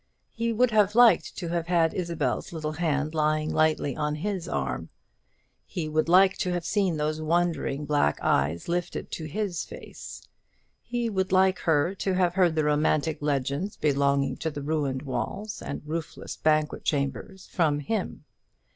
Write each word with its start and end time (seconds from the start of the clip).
He 0.31 0.51
would 0.51 0.71
like 0.95 1.21
to 1.35 1.49
have 1.49 1.67
had 1.67 1.93
Isabel's 1.93 2.51
little 2.51 2.71
hand 2.71 3.13
lying 3.13 3.51
lightly 3.53 3.95
on 3.95 4.15
his 4.15 4.47
arm; 4.49 4.89
he 5.63 5.87
would 5.87 6.09
like 6.09 6.37
to 6.39 6.51
have 6.53 6.65
seen 6.65 6.97
those 6.97 7.21
wondering 7.21 7.85
black 7.85 8.17
eyes 8.19 8.67
lifted 8.67 9.11
to 9.11 9.25
his 9.25 9.63
face; 9.63 10.27
he 10.81 11.07
would 11.07 11.31
like 11.31 11.59
her 11.59 11.93
to 11.93 12.15
have 12.15 12.33
heard 12.33 12.55
the 12.55 12.63
romantic 12.63 13.21
legends 13.21 13.77
belonging 13.77 14.37
to 14.37 14.49
the 14.49 14.63
ruined 14.63 15.03
walls 15.03 15.61
and 15.61 15.83
roofless 15.85 16.35
banquet 16.35 16.83
chambers 16.83 17.45
from 17.45 17.77
him. 17.77 18.25